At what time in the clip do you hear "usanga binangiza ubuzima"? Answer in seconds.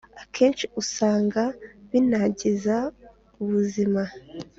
0.81-4.03